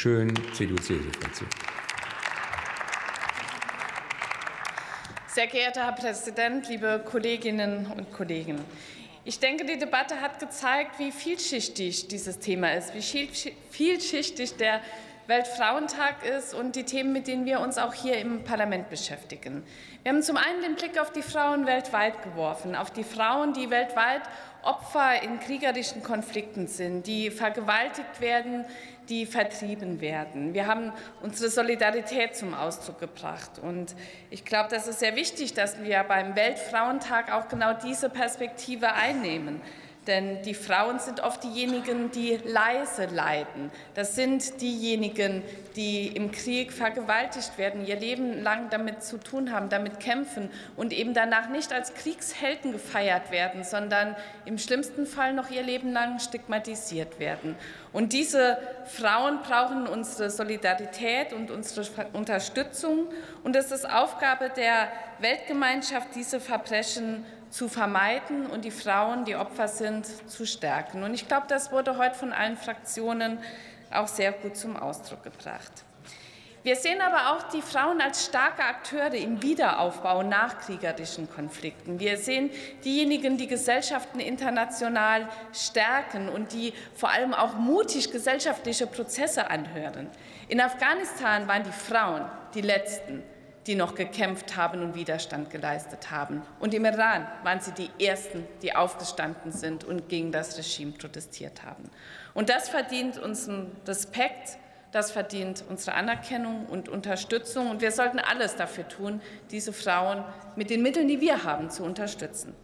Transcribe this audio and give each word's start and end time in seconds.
Schön, 0.00 0.32
CDU-CSU-Fraktion. 0.52 1.48
Sehr 5.26 5.48
geehrter 5.48 5.86
Herr 5.86 5.92
Präsident, 5.92 6.68
liebe 6.68 7.02
Kolleginnen 7.04 7.86
und 7.86 8.12
Kollegen! 8.12 8.60
Ich 9.24 9.40
denke, 9.40 9.64
die 9.64 9.76
Debatte 9.76 10.20
hat 10.20 10.38
gezeigt, 10.38 11.00
wie 11.00 11.10
vielschichtig 11.10 12.06
dieses 12.06 12.38
Thema 12.38 12.74
ist, 12.74 12.94
wie 12.94 13.28
vielschichtig 13.70 14.54
der 14.54 14.82
Weltfrauentag 15.28 16.24
ist 16.24 16.54
und 16.54 16.74
die 16.74 16.84
Themen, 16.84 17.12
mit 17.12 17.26
denen 17.26 17.44
wir 17.44 17.60
uns 17.60 17.76
auch 17.76 17.92
hier 17.92 18.16
im 18.16 18.44
Parlament 18.44 18.88
beschäftigen. 18.88 19.62
Wir 20.02 20.12
haben 20.12 20.22
zum 20.22 20.38
einen 20.38 20.62
den 20.62 20.74
Blick 20.74 20.98
auf 20.98 21.12
die 21.12 21.20
Frauen 21.20 21.66
weltweit 21.66 22.22
geworfen, 22.22 22.74
auf 22.74 22.90
die 22.90 23.04
Frauen, 23.04 23.52
die 23.52 23.68
weltweit 23.68 24.22
Opfer 24.62 25.22
in 25.22 25.38
kriegerischen 25.38 26.02
Konflikten 26.02 26.66
sind, 26.66 27.06
die 27.06 27.30
vergewaltigt 27.30 28.22
werden, 28.22 28.64
die 29.10 29.26
vertrieben 29.26 30.00
werden. 30.00 30.54
Wir 30.54 30.66
haben 30.66 30.94
unsere 31.20 31.50
Solidarität 31.50 32.34
zum 32.34 32.54
Ausdruck 32.54 32.98
gebracht. 32.98 33.58
Und 33.60 33.94
ich 34.30 34.46
glaube, 34.46 34.70
das 34.70 34.88
ist 34.88 35.00
sehr 35.00 35.14
wichtig, 35.14 35.52
dass 35.52 35.82
wir 35.82 36.04
beim 36.04 36.36
Weltfrauentag 36.36 37.34
auch 37.34 37.48
genau 37.48 37.74
diese 37.74 38.08
Perspektive 38.08 38.94
einnehmen. 38.94 39.60
Denn 40.08 40.40
die 40.40 40.54
Frauen 40.54 40.98
sind 40.98 41.20
oft 41.20 41.44
diejenigen, 41.44 42.10
die 42.10 42.40
leise 42.42 43.06
leiden. 43.12 43.70
Das 43.92 44.16
sind 44.16 44.62
diejenigen, 44.62 45.42
die 45.76 46.08
im 46.08 46.32
Krieg 46.32 46.72
vergewaltigt 46.72 47.58
werden, 47.58 47.86
ihr 47.86 47.96
Leben 47.96 48.42
lang 48.42 48.70
damit 48.70 49.02
zu 49.02 49.18
tun 49.18 49.52
haben, 49.52 49.68
damit 49.68 50.00
kämpfen 50.00 50.50
und 50.76 50.94
eben 50.94 51.12
danach 51.12 51.50
nicht 51.50 51.74
als 51.74 51.92
Kriegshelden 51.92 52.72
gefeiert 52.72 53.30
werden, 53.30 53.64
sondern 53.64 54.16
im 54.46 54.56
schlimmsten 54.56 55.04
Fall 55.04 55.34
noch 55.34 55.50
ihr 55.50 55.62
Leben 55.62 55.92
lang 55.92 56.18
stigmatisiert 56.20 57.20
werden. 57.20 57.54
Und 57.92 58.14
diese 58.14 58.56
Frauen 58.86 59.40
brauchen 59.42 59.86
unsere 59.86 60.30
Solidarität 60.30 61.34
und 61.34 61.50
unsere 61.50 61.86
Unterstützung. 62.14 63.08
Und 63.44 63.56
es 63.56 63.70
ist 63.72 63.88
Aufgabe 63.88 64.48
der 64.48 64.88
Weltgemeinschaft, 65.20 66.14
diese 66.14 66.40
Verbrechen 66.40 67.26
zu 67.26 67.37
vermeiden 67.50 68.46
und 68.46 68.64
die 68.64 68.70
Frauen, 68.70 69.24
die 69.24 69.36
Opfer 69.36 69.68
sind, 69.68 70.06
zu 70.28 70.46
stärken. 70.46 71.02
Und 71.02 71.14
ich 71.14 71.28
glaube, 71.28 71.46
das 71.48 71.72
wurde 71.72 71.98
heute 71.98 72.14
von 72.14 72.32
allen 72.32 72.56
Fraktionen 72.56 73.38
auch 73.90 74.08
sehr 74.08 74.32
gut 74.32 74.56
zum 74.56 74.76
Ausdruck 74.76 75.22
gebracht. 75.22 75.84
Wir 76.64 76.74
sehen 76.74 77.00
aber 77.00 77.32
auch 77.32 77.44
die 77.44 77.62
Frauen 77.62 78.00
als 78.00 78.26
starke 78.26 78.62
Akteure 78.62 79.14
im 79.14 79.42
Wiederaufbau 79.42 80.24
nach 80.24 80.58
kriegerischen 80.58 81.30
Konflikten. 81.30 82.00
Wir 82.00 82.18
sehen 82.18 82.50
diejenigen, 82.84 83.38
die 83.38 83.46
Gesellschaften 83.46 84.18
international 84.18 85.28
stärken 85.52 86.28
und 86.28 86.52
die 86.52 86.74
vor 86.94 87.10
allem 87.10 87.32
auch 87.32 87.54
mutig 87.54 88.10
gesellschaftliche 88.10 88.86
Prozesse 88.86 89.48
anhören. 89.48 90.10
In 90.48 90.60
Afghanistan 90.60 91.46
waren 91.46 91.62
die 91.62 91.72
Frauen 91.72 92.24
die 92.54 92.60
Letzten, 92.60 93.22
die 93.68 93.74
noch 93.74 93.94
gekämpft 93.94 94.56
haben 94.56 94.80
und 94.82 94.94
Widerstand 94.94 95.50
geleistet 95.50 96.10
haben. 96.10 96.42
Und 96.58 96.72
im 96.72 96.86
Iran 96.86 97.26
waren 97.44 97.60
sie 97.60 97.72
die 97.72 97.90
Ersten, 98.04 98.48
die 98.62 98.74
aufgestanden 98.74 99.52
sind 99.52 99.84
und 99.84 100.08
gegen 100.08 100.32
das 100.32 100.56
Regime 100.56 100.92
protestiert 100.92 101.62
haben. 101.64 101.84
Und 102.32 102.48
das 102.48 102.70
verdient 102.70 103.18
unseren 103.18 103.70
Respekt, 103.86 104.56
das 104.90 105.10
verdient 105.10 105.64
unsere 105.68 105.94
Anerkennung 105.96 106.64
und 106.64 106.88
Unterstützung. 106.88 107.68
Und 107.68 107.82
wir 107.82 107.92
sollten 107.92 108.18
alles 108.18 108.56
dafür 108.56 108.88
tun, 108.88 109.20
diese 109.50 109.74
Frauen 109.74 110.24
mit 110.56 110.70
den 110.70 110.80
Mitteln, 110.80 111.06
die 111.06 111.20
wir 111.20 111.44
haben, 111.44 111.68
zu 111.68 111.84
unterstützen. 111.84 112.54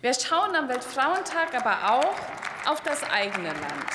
Wir 0.00 0.14
schauen 0.14 0.54
am 0.54 0.68
Weltfrauentag 0.68 1.56
aber 1.56 1.92
auch 1.92 2.70
auf 2.70 2.80
das 2.82 3.02
eigene 3.10 3.48
Land. 3.48 3.90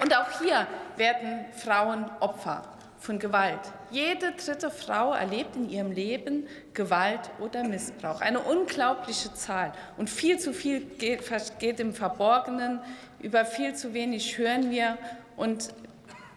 Und 0.00 0.16
auch 0.16 0.40
hier 0.40 0.68
werden 0.96 1.46
Frauen 1.52 2.08
Opfer 2.20 2.75
von 3.06 3.20
Gewalt. 3.20 3.60
Jede 3.92 4.32
dritte 4.32 4.68
Frau 4.68 5.12
erlebt 5.12 5.54
in 5.54 5.70
ihrem 5.70 5.92
Leben 5.92 6.48
Gewalt 6.74 7.30
oder 7.38 7.62
Missbrauch. 7.62 8.20
Eine 8.20 8.40
unglaubliche 8.40 9.32
Zahl. 9.32 9.72
Und 9.96 10.10
viel 10.10 10.40
zu 10.40 10.52
viel 10.52 10.80
geht, 10.80 11.22
geht 11.60 11.78
im 11.78 11.94
Verborgenen. 11.94 12.80
Über 13.20 13.44
viel 13.44 13.74
zu 13.74 13.94
wenig 13.94 14.36
hören 14.38 14.72
wir. 14.72 14.98
Und 15.36 15.72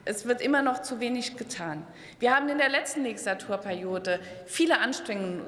es 0.10 0.26
wird 0.26 0.42
immer 0.42 0.64
noch 0.64 0.82
zu 0.82 1.00
wenig 1.00 1.38
getan. 1.38 1.86
Wir 2.18 2.36
haben 2.36 2.50
in 2.50 2.58
der 2.58 2.70
letzten 2.70 3.04
Legislaturperiode 3.04 4.20
viele 4.48 4.80
Anstrengungen 4.80 5.46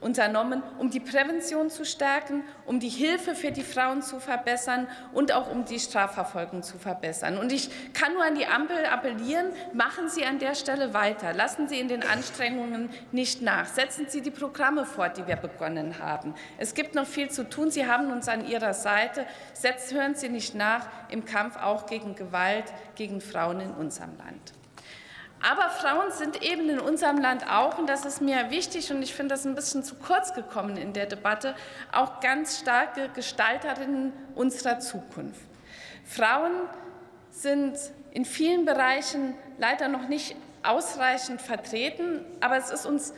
unternommen, 0.00 0.62
um 0.78 0.88
die 0.88 1.00
Prävention 1.00 1.68
zu 1.68 1.84
stärken, 1.84 2.42
um 2.64 2.80
die 2.80 2.88
Hilfe 2.88 3.34
für 3.34 3.52
die 3.52 3.62
Frauen 3.62 4.00
zu 4.00 4.18
verbessern 4.18 4.88
und 5.12 5.32
auch 5.32 5.50
um 5.50 5.66
die 5.66 5.78
Strafverfolgung 5.78 6.62
zu 6.62 6.78
verbessern. 6.78 7.36
Und 7.36 7.52
ich 7.52 7.68
kann 7.92 8.14
nur 8.14 8.24
an 8.24 8.36
die 8.36 8.46
Ampel 8.46 8.86
appellieren, 8.86 9.48
machen 9.74 10.08
Sie 10.08 10.24
an 10.24 10.38
der 10.38 10.54
Stelle 10.54 10.94
weiter. 10.94 11.34
Lassen 11.34 11.68
Sie 11.68 11.78
in 11.78 11.88
den 11.88 12.02
Anstrengungen 12.02 12.88
nicht 13.12 13.42
nach. 13.42 13.66
Setzen 13.66 14.06
Sie 14.08 14.22
die 14.22 14.30
Programme 14.30 14.86
fort, 14.86 15.18
die 15.18 15.26
wir 15.26 15.36
begonnen 15.36 15.98
haben. 15.98 16.34
Es 16.56 16.72
gibt 16.72 16.94
noch 16.94 17.06
viel 17.06 17.30
zu 17.30 17.46
tun. 17.46 17.70
Sie 17.70 17.86
haben 17.86 18.10
uns 18.10 18.28
an 18.28 18.46
Ihrer 18.48 18.72
Seite. 18.72 19.26
Setzt, 19.52 19.92
hören 19.92 20.14
Sie 20.14 20.30
nicht 20.30 20.54
nach 20.54 20.88
im 21.10 21.26
Kampf 21.26 21.58
auch 21.58 21.84
gegen 21.84 22.14
Gewalt 22.14 22.64
gegen 22.94 23.20
Frauen 23.20 23.60
in 23.60 23.70
unserem 23.72 23.89
Land. 23.98 24.52
Aber 25.42 25.70
Frauen 25.70 26.10
sind 26.12 26.42
eben 26.42 26.68
in 26.68 26.80
unserem 26.80 27.18
Land 27.18 27.48
auch, 27.50 27.78
und 27.78 27.88
das 27.88 28.04
ist 28.04 28.20
mir 28.20 28.50
wichtig, 28.50 28.90
und 28.90 29.02
ich 29.02 29.14
finde 29.14 29.34
das 29.34 29.46
ein 29.46 29.54
bisschen 29.54 29.82
zu 29.82 29.94
kurz 29.94 30.34
gekommen 30.34 30.76
in 30.76 30.92
der 30.92 31.06
Debatte, 31.06 31.54
auch 31.92 32.20
ganz 32.20 32.58
starke 32.58 33.08
Gestalterinnen 33.14 34.12
unserer 34.34 34.80
Zukunft. 34.80 35.40
Frauen 36.04 36.52
sind 37.30 37.78
in 38.10 38.24
vielen 38.24 38.66
Bereichen 38.66 39.34
leider 39.56 39.88
noch 39.88 40.08
nicht 40.08 40.36
ausreichend 40.62 41.40
vertreten, 41.40 42.24
aber 42.40 42.56
es 42.56 42.70
ist 42.70 42.84
uns 42.84 43.14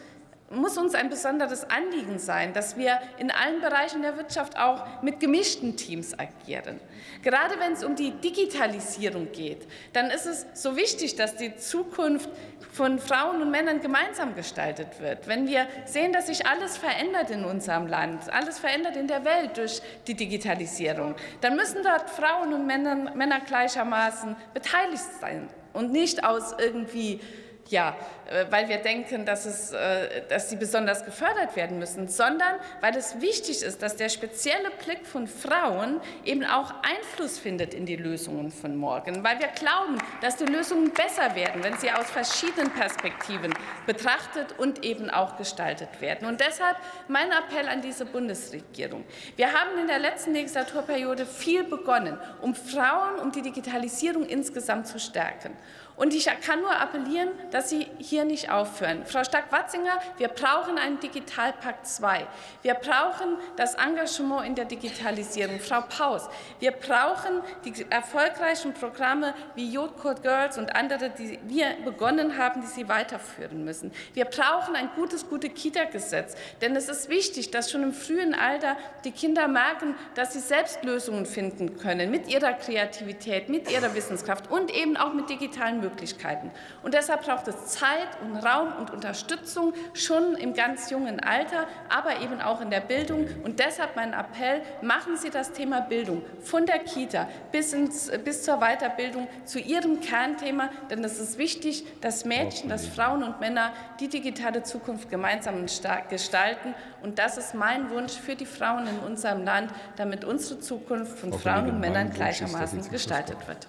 muss 0.52 0.76
uns 0.76 0.94
ein 0.94 1.08
besonderes 1.08 1.68
Anliegen 1.68 2.18
sein, 2.18 2.52
dass 2.52 2.76
wir 2.76 3.00
in 3.18 3.30
allen 3.30 3.60
Bereichen 3.60 4.02
der 4.02 4.16
Wirtschaft 4.16 4.58
auch 4.58 5.02
mit 5.02 5.20
gemischten 5.20 5.76
Teams 5.76 6.16
agieren. 6.18 6.80
Gerade 7.22 7.58
wenn 7.58 7.72
es 7.72 7.84
um 7.84 7.96
die 7.96 8.10
Digitalisierung 8.10 9.32
geht, 9.32 9.66
dann 9.92 10.10
ist 10.10 10.26
es 10.26 10.46
so 10.54 10.76
wichtig, 10.76 11.16
dass 11.16 11.36
die 11.36 11.56
Zukunft 11.56 12.28
von 12.72 12.98
Frauen 12.98 13.42
und 13.42 13.50
Männern 13.50 13.80
gemeinsam 13.80 14.34
gestaltet 14.34 15.00
wird. 15.00 15.26
Wenn 15.28 15.46
wir 15.46 15.66
sehen, 15.84 16.12
dass 16.12 16.26
sich 16.26 16.46
alles 16.46 16.76
verändert 16.76 17.30
in 17.30 17.44
unserem 17.44 17.86
Land, 17.86 18.32
alles 18.32 18.58
verändert 18.58 18.96
in 18.96 19.06
der 19.06 19.24
Welt 19.24 19.56
durch 19.56 19.82
die 20.06 20.14
Digitalisierung, 20.14 21.14
dann 21.40 21.56
müssen 21.56 21.82
dort 21.82 22.08
Frauen 22.10 22.52
und 22.52 22.66
Männer, 22.66 22.94
Männer 23.14 23.40
gleichermaßen 23.40 24.36
beteiligt 24.54 25.20
sein 25.20 25.48
und 25.72 25.92
nicht 25.92 26.24
aus 26.24 26.54
irgendwie 26.58 27.20
ja, 27.68 27.96
äh, 28.30 28.46
weil 28.50 28.68
wir 28.68 28.78
denken, 28.78 29.24
dass, 29.24 29.46
es, 29.46 29.72
äh, 29.72 30.22
dass 30.28 30.50
sie 30.50 30.56
besonders 30.56 31.04
gefördert 31.04 31.56
werden 31.56 31.78
müssen, 31.78 32.08
sondern 32.08 32.56
weil 32.80 32.96
es 32.96 33.20
wichtig 33.20 33.62
ist, 33.62 33.82
dass 33.82 33.96
der 33.96 34.08
spezielle 34.08 34.70
Blick 34.84 35.06
von 35.06 35.26
Frauen 35.26 36.00
eben 36.24 36.44
auch 36.44 36.74
Einfluss 36.82 37.38
findet 37.38 37.74
in 37.74 37.86
die 37.86 37.96
Lösungen 37.96 38.50
von 38.50 38.76
morgen, 38.76 39.24
weil 39.24 39.38
wir 39.38 39.48
glauben, 39.48 39.98
dass 40.20 40.36
die 40.36 40.44
Lösungen 40.44 40.92
besser 40.92 41.34
werden, 41.34 41.62
wenn 41.62 41.76
sie 41.78 41.90
aus 41.90 42.10
verschiedenen 42.10 42.70
Perspektiven 42.70 43.52
betrachtet 43.86 44.58
und 44.58 44.84
eben 44.84 45.10
auch 45.10 45.36
gestaltet 45.36 46.00
werden. 46.00 46.28
Und 46.28 46.40
deshalb 46.40 46.76
mein 47.08 47.30
Appell 47.30 47.68
an 47.68 47.82
diese 47.82 48.04
Bundesregierung. 48.04 49.04
Wir 49.36 49.52
haben 49.52 49.78
in 49.80 49.86
der 49.86 49.98
letzten 49.98 50.32
Legislaturperiode 50.32 51.26
viel 51.26 51.64
begonnen, 51.64 52.18
um 52.40 52.54
Frauen, 52.54 53.18
um 53.20 53.32
die 53.32 53.42
Digitalisierung 53.42 54.26
insgesamt 54.26 54.86
zu 54.86 54.98
stärken. 54.98 55.56
Und 56.02 56.12
ich 56.14 56.28
kann 56.44 56.62
nur 56.62 56.74
appellieren, 56.74 57.28
dass 57.52 57.70
Sie 57.70 57.86
hier 58.00 58.24
nicht 58.24 58.50
aufhören. 58.50 59.06
Frau 59.06 59.22
Stark-Watzinger, 59.22 60.00
wir 60.18 60.26
brauchen 60.26 60.76
einen 60.76 60.98
Digitalpakt 60.98 61.86
2. 61.86 62.26
Wir 62.62 62.74
brauchen 62.74 63.36
das 63.54 63.74
Engagement 63.74 64.44
in 64.44 64.56
der 64.56 64.64
Digitalisierung. 64.64 65.60
Frau 65.60 65.82
Paus, 65.82 66.28
wir 66.58 66.72
brauchen 66.72 67.40
die 67.64 67.86
erfolgreichen 67.88 68.74
Programme 68.74 69.32
wie 69.54 69.70
Youth 69.72 69.96
Code 69.96 70.22
Girls 70.22 70.58
und 70.58 70.74
andere, 70.74 71.10
die 71.10 71.38
wir 71.44 71.76
begonnen 71.84 72.36
haben, 72.36 72.62
die 72.62 72.66
Sie 72.66 72.88
weiterführen 72.88 73.64
müssen. 73.64 73.92
Wir 74.12 74.24
brauchen 74.24 74.74
ein 74.74 74.90
gutes, 74.96 75.28
gute 75.28 75.50
Kita-Gesetz, 75.50 76.34
denn 76.60 76.74
es 76.74 76.88
ist 76.88 77.10
wichtig, 77.10 77.52
dass 77.52 77.70
schon 77.70 77.84
im 77.84 77.92
frühen 77.92 78.34
Alter 78.34 78.76
die 79.04 79.12
Kinder 79.12 79.46
merken, 79.46 79.94
dass 80.16 80.32
sie 80.32 80.40
selbst 80.40 80.82
Lösungen 80.82 81.26
finden 81.26 81.78
können 81.78 82.10
mit 82.10 82.26
ihrer 82.26 82.54
Kreativität, 82.54 83.48
mit 83.48 83.70
ihrer 83.70 83.94
Wissenskraft 83.94 84.50
und 84.50 84.74
eben 84.74 84.96
auch 84.96 85.12
mit 85.12 85.30
digitalen 85.30 85.91
Möglichkeiten. 85.92 86.50
Und 86.82 86.94
deshalb 86.94 87.22
braucht 87.22 87.46
es 87.48 87.66
Zeit 87.66 88.08
und 88.22 88.36
Raum 88.36 88.72
und 88.78 88.90
Unterstützung 88.90 89.74
schon 89.94 90.34
im 90.34 90.54
ganz 90.54 90.90
jungen 90.90 91.20
Alter, 91.20 91.66
aber 91.88 92.20
eben 92.20 92.40
auch 92.40 92.60
in 92.60 92.70
der 92.70 92.80
Bildung. 92.80 93.26
Und 93.44 93.58
deshalb 93.58 93.94
mein 93.94 94.12
Appell, 94.12 94.62
machen 94.80 95.16
Sie 95.16 95.30
das 95.30 95.52
Thema 95.52 95.80
Bildung 95.80 96.22
von 96.40 96.66
der 96.66 96.78
Kita 96.78 97.28
bis, 97.52 97.72
ins, 97.72 98.10
bis 98.24 98.42
zur 98.42 98.58
Weiterbildung 98.58 99.28
zu 99.44 99.58
Ihrem 99.58 100.00
Kernthema, 100.00 100.70
denn 100.90 101.04
es 101.04 101.18
ist 101.18 101.38
wichtig, 101.38 101.84
dass 102.00 102.24
Mädchen, 102.24 102.68
dass 102.68 102.86
Frauen 102.86 103.22
und 103.22 103.40
Männer 103.40 103.72
die 104.00 104.08
digitale 104.08 104.62
Zukunft 104.62 105.10
gemeinsam 105.10 105.66
gestalten. 106.08 106.74
Und 107.02 107.18
das 107.18 107.36
ist 107.36 107.54
mein 107.54 107.90
Wunsch 107.90 108.14
für 108.14 108.34
die 108.34 108.46
Frauen 108.46 108.86
in 108.86 108.98
unserem 109.00 109.44
Land, 109.44 109.70
damit 109.96 110.24
unsere 110.24 110.60
Zukunft 110.60 111.18
von 111.18 111.32
Frauen 111.32 111.68
und 111.70 111.80
Männern 111.80 112.10
gleichermaßen 112.10 112.90
gestaltet 112.90 113.36
wird. 113.46 113.66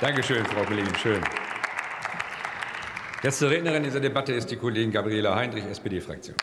Dankeschön, 0.00 0.46
Frau 0.46 0.64
Kollegin 0.64 0.94
Schön. 0.96 1.20
Letzte 3.22 3.50
Rednerin 3.50 3.82
dieser 3.82 4.00
Debatte 4.00 4.32
ist 4.32 4.50
die 4.50 4.56
Kollegin 4.56 4.90
Gabriela 4.90 5.36
Heinrich, 5.36 5.66
SPD-Fraktion. 5.66 6.34